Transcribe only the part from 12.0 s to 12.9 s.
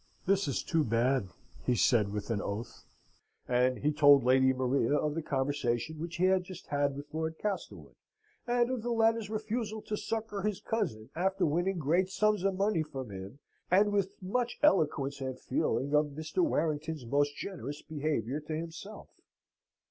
sums of money